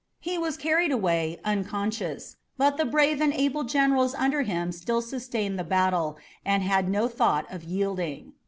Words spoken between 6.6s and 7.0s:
had